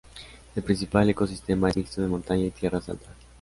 [0.55, 3.15] El principal ecosistema es mixto de montaña y tierras altas.